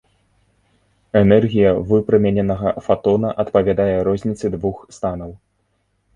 Энергія 1.19 1.73
выпрамененага 1.91 2.73
фатона 2.87 3.29
адпавядае 3.45 3.95
розніцы 4.09 4.45
двух 4.59 4.77
станаў. 4.99 5.31